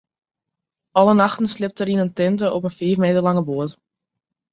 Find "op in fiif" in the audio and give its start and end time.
2.55-2.97